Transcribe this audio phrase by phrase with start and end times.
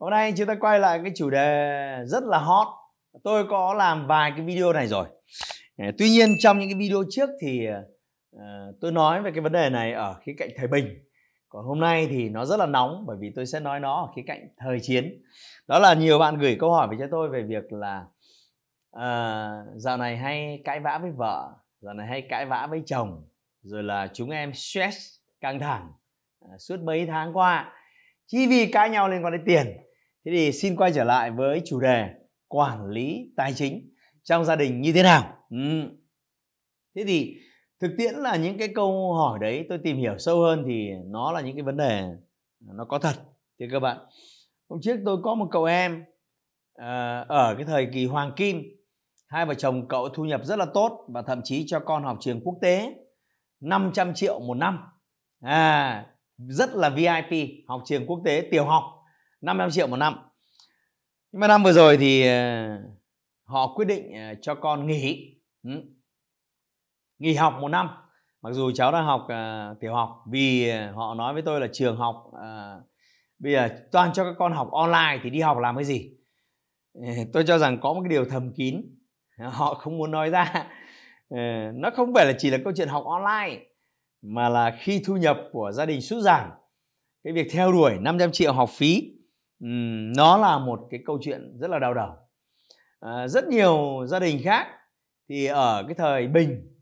[0.00, 2.68] Hôm nay chúng ta quay lại cái chủ đề rất là hot.
[3.24, 5.06] Tôi có làm vài cái video này rồi.
[5.78, 7.68] Ờ, tuy nhiên trong những cái video trước thì
[8.36, 8.40] uh,
[8.80, 10.98] tôi nói về cái vấn đề này ở khía cạnh thời bình.
[11.48, 14.12] Còn hôm nay thì nó rất là nóng bởi vì tôi sẽ nói nó ở
[14.16, 15.22] khía cạnh thời chiến.
[15.68, 18.04] Đó là nhiều bạn gửi câu hỏi về cho tôi về việc là
[18.96, 23.24] uh, dạo này hay cãi vã với vợ, dạo này hay cãi vã với chồng,
[23.62, 24.98] rồi là chúng em stress,
[25.40, 25.92] căng thẳng
[26.44, 27.72] uh, suốt mấy tháng qua
[28.26, 29.76] chỉ vì cãi nhau liên quan đến tiền
[30.24, 32.08] thế thì xin quay trở lại với chủ đề
[32.48, 33.90] quản lý tài chính
[34.22, 35.36] trong gia đình như thế nào?
[35.50, 35.56] Ừ.
[36.96, 37.36] thế thì
[37.80, 41.32] thực tiễn là những cái câu hỏi đấy tôi tìm hiểu sâu hơn thì nó
[41.32, 42.04] là những cái vấn đề
[42.60, 43.14] nó có thật
[43.60, 43.98] thì các bạn.
[44.68, 46.04] Hôm trước tôi có một cậu em
[46.72, 48.62] ờ, ở cái thời kỳ hoàng kim.
[49.28, 52.16] Hai vợ chồng cậu thu nhập rất là tốt và thậm chí cho con học
[52.20, 52.94] trường quốc tế
[53.60, 54.78] 500 triệu một năm.
[55.40, 56.06] À
[56.48, 58.84] rất là VIP học trường quốc tế tiểu học.
[59.40, 60.16] 500 triệu một năm.
[61.32, 62.78] Nhưng mà năm vừa rồi thì ờ,
[63.44, 65.36] họ quyết định ờ, cho con nghỉ.
[65.62, 65.70] Ừ.
[67.18, 67.88] nghỉ học một năm.
[68.42, 71.96] Mặc dù cháu đang học uh, tiểu học vì họ nói với tôi là trường
[71.96, 72.82] học uh,
[73.38, 76.10] bây giờ toàn cho các con học online thì đi học làm cái gì?
[77.32, 78.82] Tôi cho rằng có một cái điều thầm kín.
[79.38, 80.68] Họ không muốn nói ra.
[81.74, 83.64] Nó không phải là chỉ là câu chuyện học online
[84.22, 86.50] mà là khi thu nhập của gia đình sút giảm
[87.24, 89.19] cái việc theo đuổi 500 triệu học phí
[90.16, 92.10] nó là một cái câu chuyện rất là đau đầu.
[93.00, 94.66] À, rất nhiều gia đình khác
[95.28, 96.76] thì ở cái thời bình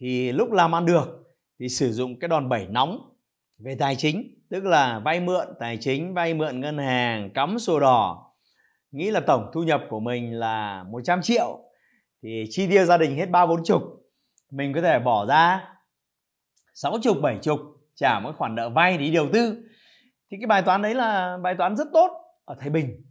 [0.00, 3.14] thì lúc làm ăn được thì sử dụng cái đòn bẩy nóng
[3.58, 7.80] về tài chính tức là vay mượn tài chính vay mượn ngân hàng cắm sổ
[7.80, 8.32] đỏ.
[8.90, 11.58] Nghĩ là tổng thu nhập của mình là 100 triệu
[12.22, 13.82] thì chi tiêu gia đình hết ba bốn chục
[14.50, 15.68] mình có thể bỏ ra
[16.74, 17.60] sáu chục bảy chục
[17.94, 19.69] trả một khoản nợ vay để đi đầu tư
[20.30, 22.10] thì cái bài toán đấy là bài toán rất tốt
[22.44, 23.02] ở Thái Bình.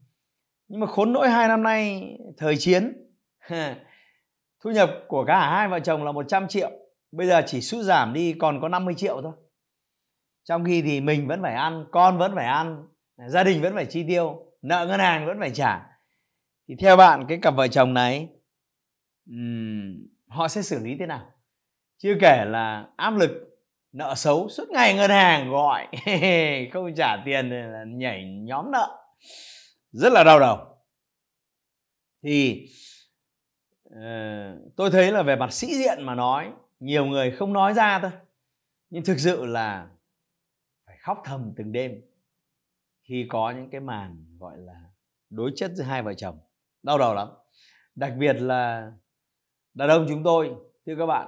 [0.67, 2.03] Nhưng mà khốn nỗi hai năm nay
[2.37, 2.93] thời chiến
[4.63, 6.71] thu nhập của cả hai vợ chồng là 100 triệu.
[7.11, 9.33] Bây giờ chỉ sút giảm đi còn có 50 triệu thôi.
[10.43, 12.87] Trong khi thì mình vẫn phải ăn con vẫn phải ăn
[13.27, 15.85] gia đình vẫn phải chi tiêu nợ ngân hàng vẫn phải trả.
[16.67, 18.29] Thì theo bạn cái cặp vợ chồng này
[19.29, 21.31] um, họ sẽ xử lý thế nào?
[21.97, 23.48] Chưa kể là áp lực
[23.91, 25.87] nợ xấu suốt ngày ngân hàng gọi.
[26.73, 28.97] Không trả tiền là nhảy nhóm nợ.
[29.91, 30.57] Rất là đau đầu.
[32.23, 32.67] Thì
[33.89, 37.99] uh, tôi thấy là về mặt sĩ diện mà nói nhiều người không nói ra
[37.99, 38.11] thôi.
[38.89, 39.89] Nhưng thực sự là
[40.85, 42.01] phải khóc thầm từng đêm
[43.03, 44.81] khi có những cái màn gọi là
[45.29, 46.39] đối chất giữa hai vợ chồng.
[46.83, 47.27] Đau đầu lắm.
[47.95, 48.91] Đặc biệt là
[49.73, 51.27] đàn ông chúng tôi thưa các bạn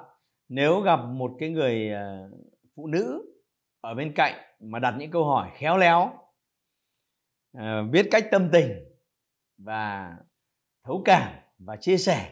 [0.49, 2.29] nếu gặp một cái người ờ,
[2.75, 3.25] phụ nữ
[3.81, 6.13] ở bên cạnh mà đặt những câu hỏi khéo léo
[7.57, 8.71] ờ, biết cách tâm tình
[9.57, 10.15] và
[10.83, 12.29] thấu cảm và chia sẻ,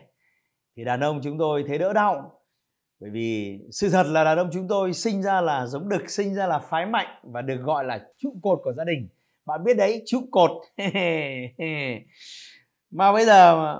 [0.75, 2.41] thì đàn ông chúng tôi thấy đỡ đau.
[2.99, 6.35] Bởi vì sự thật là đàn ông chúng tôi sinh ra là giống đực, sinh
[6.35, 9.09] ra là phái mạnh và được gọi là trụ cột của gia đình.
[9.45, 10.51] Bạn biết đấy, trụ cột.
[12.91, 13.79] Mà bây giờ mà,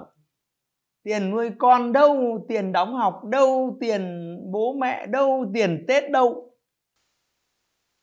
[1.04, 6.49] tiền nuôi con đâu, tiền đóng học đâu, tiền bố mẹ đâu, tiền tết đâu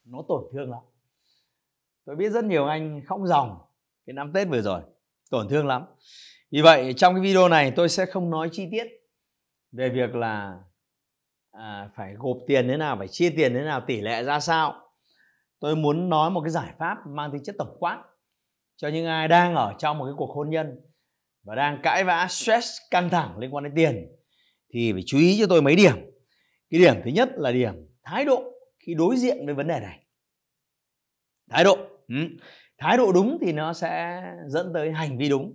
[0.06, 0.80] nó tổn thương lắm.
[2.04, 3.58] Tôi biết rất nhiều anh khóc ròng
[4.06, 4.80] cái năm tết vừa rồi
[5.30, 5.84] tổn thương lắm.
[6.50, 8.86] Vì vậy trong cái video này tôi sẽ không nói chi tiết
[9.72, 10.58] về việc là
[11.50, 14.82] à, phải gộp tiền thế nào phải chia tiền thế nào tỷ lệ ra sao.
[15.60, 18.04] Tôi muốn nói một cái giải pháp mang tính chất tổng quát
[18.76, 20.80] cho những ai đang ở trong một cái cuộc hôn nhân
[21.42, 24.08] và đang cãi vã stress căng thẳng liên quan đến tiền
[24.72, 25.96] thì phải chú ý cho tôi mấy điểm.
[26.70, 28.55] Cái điểm thứ nhất là điểm thái độ
[28.86, 30.06] khi đối diện với vấn đề này.
[31.50, 31.76] Thái độ
[32.08, 32.14] ừ.
[32.78, 35.52] thái độ đúng thì nó sẽ dẫn tới hành vi đúng.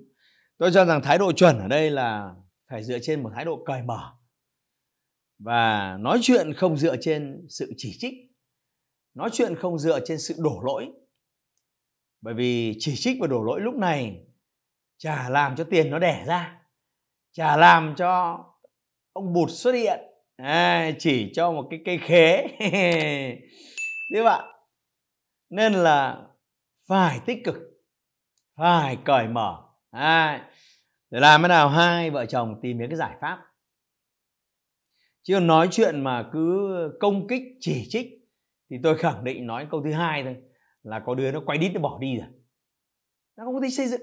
[0.57, 2.35] Tôi cho rằng thái độ chuẩn ở đây là
[2.69, 4.11] phải dựa trên một thái độ cởi mở
[5.39, 8.13] và nói chuyện không dựa trên sự chỉ trích.
[9.13, 10.87] Nói chuyện không dựa trên sự đổ lỗi.
[12.21, 14.25] Bởi vì chỉ trích và đổ lỗi lúc này
[14.97, 16.61] chả làm cho tiền nó đẻ ra,
[17.31, 18.39] chả làm cho
[19.13, 19.99] ông bụt xuất hiện
[20.41, 22.47] à, chỉ cho một cái cây khế.
[24.11, 24.55] Đấy bạn
[25.49, 26.27] nên là
[26.87, 27.55] phải tích cực
[28.55, 29.63] phải cởi mở.
[29.91, 30.49] À,
[31.09, 33.45] để làm thế nào hai vợ chồng tìm đến cái giải pháp.
[35.23, 38.07] Chứ nói chuyện mà cứ công kích chỉ trích
[38.69, 40.35] thì tôi khẳng định nói câu thứ hai thôi
[40.83, 42.27] là có đứa nó quay đít nó bỏ đi rồi.
[43.37, 44.01] Nó không có tính xây dựng.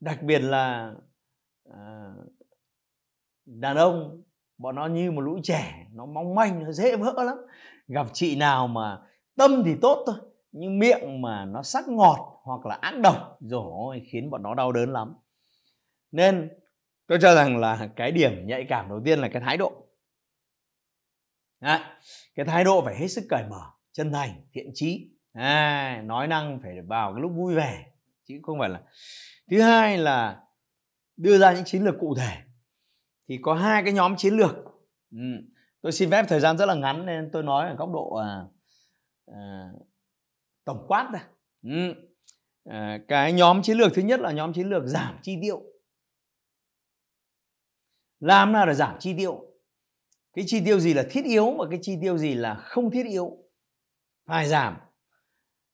[0.00, 0.94] Đặc biệt là
[1.72, 2.12] à,
[3.44, 4.22] đàn ông
[4.58, 7.36] bọn nó như một lũ trẻ nó mong manh nó dễ vỡ lắm.
[7.88, 8.98] Gặp chị nào mà
[9.36, 10.16] tâm thì tốt thôi
[10.52, 14.72] nhưng miệng mà nó sắc ngọt hoặc là ác độc rồi khiến bọn nó đau
[14.72, 15.14] đớn lắm.
[16.12, 16.48] Nên
[17.06, 19.86] tôi cho rằng là cái điểm nhạy cảm đầu tiên là cái thái độ.
[21.60, 21.80] Đấy,
[22.34, 23.62] cái thái độ phải hết sức cởi mở
[23.92, 27.86] chân thành thiện trí à, nói năng phải vào cái lúc vui vẻ
[28.24, 28.82] chứ không phải là
[29.50, 30.40] thứ hai là
[31.16, 32.36] đưa ra những chiến lược cụ thể
[33.28, 34.54] thì có hai cái nhóm chiến lược.
[35.10, 35.18] Ừ.
[35.80, 38.44] tôi xin phép thời gian rất là ngắn nên tôi nói ở góc độ à,
[39.26, 39.70] à,
[40.64, 41.28] tổng quát ra.
[41.62, 41.94] Ừ.
[42.64, 45.62] à, cái nhóm chiến lược thứ nhất là nhóm chiến lược giảm chi tiêu.
[48.20, 49.46] Làm nào để giảm chi tiêu?
[50.32, 53.06] Cái chi tiêu gì là thiết yếu và cái chi tiêu gì là không thiết
[53.06, 53.38] yếu?
[54.26, 54.76] Phải giảm.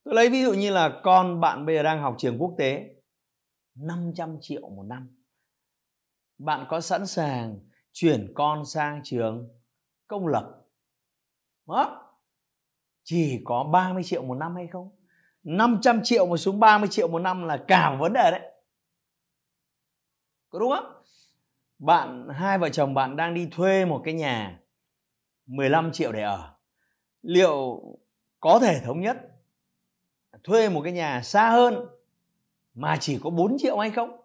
[0.05, 2.95] Tôi lấy ví dụ như là con bạn bây giờ đang học trường quốc tế
[3.75, 5.22] 500 triệu một năm
[6.45, 7.59] bạn có sẵn sàng
[7.93, 9.49] chuyển con sang trường
[10.07, 10.65] công lập?
[11.67, 12.09] Đó
[13.05, 14.91] chỉ có 30 triệu một năm hay không?
[15.43, 18.53] 500 triệu mà xuống 30 triệu một năm là cả một vấn đề đấy.
[20.51, 21.03] Có đúng không?
[21.79, 24.61] Bạn hai vợ chồng bạn đang đi thuê một cái nhà
[25.47, 26.55] 15 triệu để ở.
[27.23, 27.83] Liệu
[28.41, 29.17] có thể thống nhất
[30.45, 31.87] thuê một cái nhà xa hơn
[32.75, 34.21] mà chỉ có 4 triệu hay không?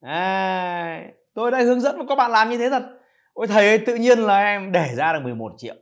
[0.00, 2.82] À, tôi đã hướng dẫn các bạn làm như thế thật.
[3.32, 5.74] Ôi thầy ơi tự nhiên là em để ra được 11 triệu.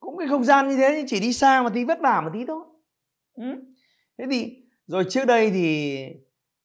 [0.00, 2.44] Cũng cái không gian như thế chỉ đi xa một tí vất vả một tí
[2.46, 2.60] thôi.
[3.34, 3.44] Ừ.
[4.18, 4.56] thế thì
[4.86, 6.04] rồi trước đây thì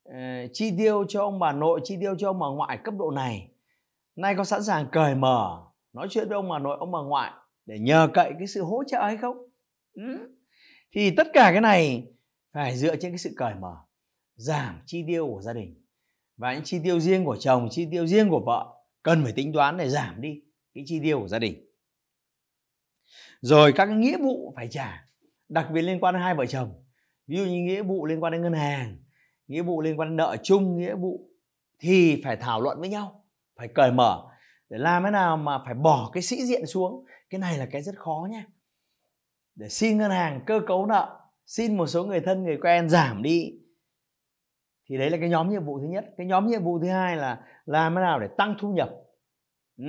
[0.10, 3.12] uh, chi tiêu cho ông bà nội chi tiêu cho ông bà ngoại cấp độ
[3.12, 3.50] này.
[4.16, 5.64] Nay có sẵn sàng cởi mở
[5.94, 7.32] nói chuyện với ông bà nội ông bà ngoại
[7.66, 9.38] để nhờ cậy cái sự hỗ trợ hay không?
[9.94, 10.36] Ừ.
[10.92, 12.08] thì tất cả cái này
[12.54, 13.76] phải dựa trên cái sự cởi mở
[14.36, 15.83] giảm chi tiêu của gia đình
[16.38, 18.66] và những chi tiêu riêng của chồng, chi tiêu riêng của vợ
[19.04, 20.42] cần phải tính toán để giảm đi
[20.74, 21.66] cái chi tiêu của gia đình.
[23.42, 25.08] Rồi các cái nghĩa vụ phải trả,
[25.50, 26.84] đặc biệt liên quan đến hai vợ chồng.
[27.28, 28.98] Ví dụ như nghĩa vụ liên quan đến ngân hàng,
[29.48, 31.30] nghĩa vụ liên quan đến nợ chung, nghĩa vụ
[31.80, 33.26] thì phải thảo luận với nhau,
[33.56, 34.24] phải cởi mở
[34.70, 37.06] để làm thế nào mà phải bỏ cái sĩ diện xuống.
[37.30, 38.46] Cái này là cái rất khó nha.
[39.56, 43.24] Để xin ngân hàng cơ cấu nợ, xin một số người thân, người quen giảm
[43.24, 43.54] đi
[44.94, 46.06] thì đấy là cái nhóm nhiệm vụ thứ nhất.
[46.18, 48.90] Cái nhóm nhiệm vụ thứ hai là làm thế nào để tăng thu nhập.
[49.78, 49.86] Ừ.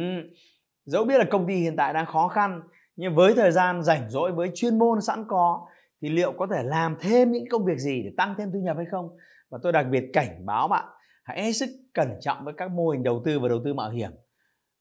[0.84, 2.60] dẫu biết là công ty hiện tại đang khó khăn
[2.96, 5.66] nhưng với thời gian rảnh rỗi với chuyên môn sẵn có
[6.02, 8.76] thì liệu có thể làm thêm những công việc gì để tăng thêm thu nhập
[8.76, 9.16] hay không?
[9.50, 10.84] Và tôi đặc biệt cảnh báo bạn
[11.24, 13.90] hãy hết sức cẩn trọng với các mô hình đầu tư và đầu tư mạo
[13.90, 14.10] hiểm.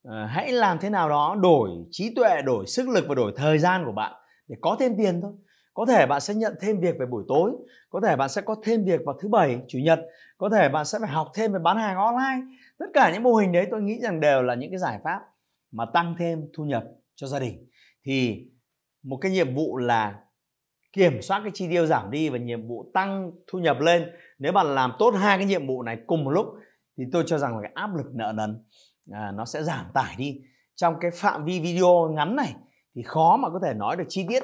[0.04, 3.60] À, hãy làm thế nào đó đổi trí tuệ đổi sức lực và đổi thời
[3.60, 4.14] gian của bạn
[4.48, 5.32] để có thêm tiền thôi
[5.74, 7.52] có thể bạn sẽ nhận thêm việc về buổi tối
[7.90, 10.00] có thể bạn sẽ có thêm việc vào thứ bảy chủ nhật
[10.38, 12.42] có thể bạn sẽ phải học thêm về bán hàng online.
[12.78, 15.20] Tất cả những mô hình đấy tôi nghĩ rằng đều là những cái giải pháp
[15.72, 16.84] mà tăng thêm thu nhập
[17.16, 17.68] cho gia đình.
[18.06, 18.48] Thì
[19.04, 20.20] một cái nhiệm vụ là
[20.94, 24.12] kiểm soát cái chi tiêu giảm đi và nhiệm vụ tăng thu nhập lên.
[24.40, 26.46] Nếu bạn làm tốt hai cái nhiệm vụ này cùng một lúc
[26.98, 28.64] thì tôi cho rằng là cái áp lực nợ nần
[29.12, 30.42] à, nó sẽ giảm tải đi.
[30.76, 32.56] Trong cái phạm vi video ngắn này
[32.96, 34.44] thì khó mà có thể nói được chi tiết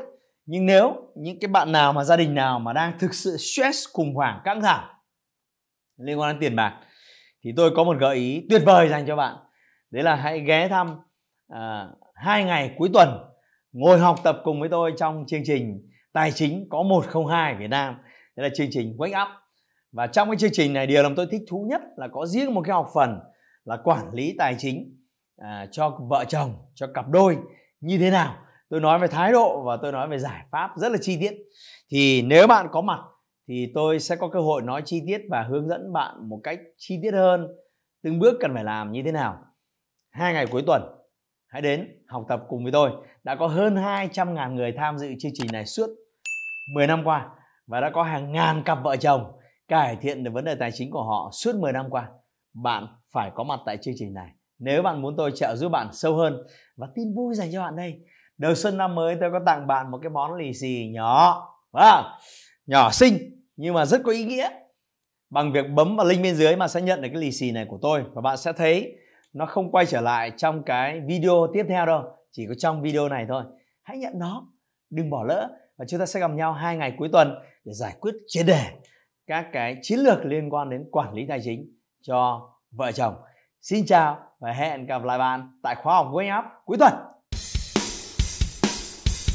[0.51, 3.87] nhưng nếu những cái bạn nào mà gia đình nào mà đang thực sự stress
[3.93, 4.89] khủng hoảng căng thẳng
[5.97, 6.79] liên quan đến tiền bạc
[7.43, 9.35] thì tôi có một gợi ý tuyệt vời dành cho bạn.
[9.91, 10.99] Đấy là hãy ghé thăm
[11.47, 13.09] à, hai ngày cuối tuần
[13.71, 17.95] ngồi học tập cùng với tôi trong chương trình tài chính có 102 Việt Nam.
[18.35, 19.27] Đây là chương trình Wake Up.
[19.91, 22.53] Và trong cái chương trình này điều làm tôi thích thú nhất là có riêng
[22.53, 23.19] một cái học phần
[23.65, 24.97] là quản lý tài chính
[25.37, 27.37] à, cho vợ chồng cho cặp đôi
[27.81, 28.35] như thế nào
[28.69, 31.33] tôi nói về thái độ và tôi nói về giải pháp rất là chi tiết.
[31.91, 32.99] Thì nếu bạn có mặt,
[33.47, 36.59] thì tôi sẽ có cơ hội nói chi tiết và hướng dẫn bạn một cách
[36.77, 37.47] chi tiết hơn
[38.03, 39.38] từng bước cần phải làm như thế nào.
[40.09, 40.81] Hai ngày cuối tuần,
[41.47, 42.91] hãy đến học tập cùng với tôi.
[43.23, 45.88] Đã có hơn 200.000 người tham dự chương trình này suốt
[46.75, 47.29] 10 năm qua
[47.67, 50.91] và đã có hàng ngàn cặp vợ chồng cải thiện được vấn đề tài chính
[50.91, 52.09] của họ suốt 10 năm qua.
[52.53, 54.29] Bạn phải có mặt tại chương trình này.
[54.59, 56.43] Nếu bạn muốn tôi trợ giúp bạn sâu hơn
[56.75, 57.99] và tin vui dành cho bạn đây
[58.39, 62.05] đầu xuân năm mới tôi có tặng bạn một cái món lì xì nhỏ vâng
[62.65, 63.17] nhỏ xinh,
[63.55, 64.50] nhưng mà rất có ý nghĩa
[65.29, 67.65] bằng việc bấm vào link bên dưới mà sẽ nhận được cái lì xì này
[67.69, 68.96] của tôi và bạn sẽ thấy
[69.34, 73.10] nó không quay trở lại trong cái video tiếp theo đâu, chỉ có trong video
[73.10, 73.43] này thôi
[73.84, 74.48] hãy nhận nó,
[74.89, 77.96] đừng bỏ lỡ và chúng ta sẽ gặp nhau hai ngày cuối tuần để giải
[78.00, 78.65] quyết triệt đề
[79.27, 83.15] các cái chiến lược liên quan đến quản lý tài chính cho vợ chồng.
[83.62, 86.93] Xin chào và hẹn gặp lại bạn tại khóa học Wake Up cuối tuần.